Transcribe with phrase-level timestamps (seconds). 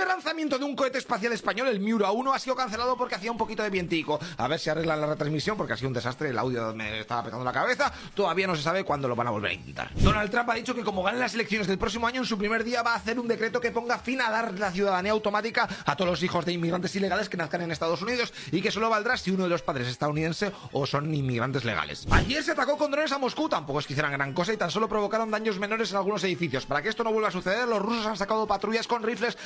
[0.00, 3.30] primer lanzamiento de un cohete espacial español, el Miura 1, ha sido cancelado porque hacía
[3.30, 4.18] un poquito de vientico.
[4.38, 7.24] A ver si arreglan la retransmisión porque ha sido un desastre, el audio me estaba
[7.24, 7.92] pegando la cabeza.
[8.14, 9.90] Todavía no se sabe cuándo lo van a volver a intentar.
[9.96, 12.64] Donald Trump ha dicho que como ganen las elecciones del próximo año, en su primer
[12.64, 15.96] día va a hacer un decreto que ponga fin a dar la ciudadanía automática a
[15.96, 19.18] todos los hijos de inmigrantes ilegales que nazcan en Estados Unidos y que solo valdrá
[19.18, 22.06] si uno de los padres es estadounidense o son inmigrantes legales.
[22.10, 24.70] Ayer se atacó con drones a Moscú, tampoco es que hicieran gran cosa y tan
[24.70, 26.64] solo provocaron daños menores en algunos edificios.
[26.64, 29.36] Para que esto no vuelva a suceder, los rusos han sacado patrullas con rifles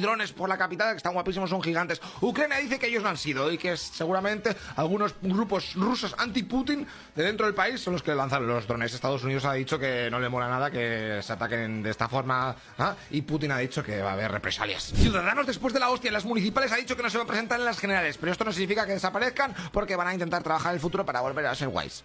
[0.00, 2.00] antidrones por la capital, que están guapísimos, son gigantes.
[2.22, 7.22] Ucrania dice que ellos no han sido y que seguramente algunos grupos rusos anti-Putin de
[7.22, 8.94] dentro del país son los que lanzan los drones.
[8.94, 12.56] Estados Unidos ha dicho que no le mola nada que se ataquen de esta forma
[12.78, 12.96] ¿ah?
[13.10, 14.84] y Putin ha dicho que va a haber represalias.
[14.96, 17.26] Ciudadanos después de la hostia en las municipales ha dicho que no se va a
[17.26, 20.72] presentar en las generales, pero esto no significa que desaparezcan porque van a intentar trabajar
[20.72, 22.04] el futuro para volver a ser guays.